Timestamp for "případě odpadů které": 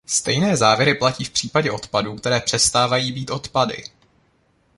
1.29-2.39